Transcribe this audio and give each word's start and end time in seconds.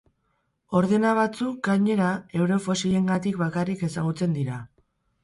Ordena 0.77 1.09
batzuk, 1.19 1.59
gainera, 1.67 2.07
euren 2.39 2.63
fosilengatik 2.69 3.37
bakarrik 3.43 3.85
ezagutzen 3.89 4.35
dira. 4.39 4.57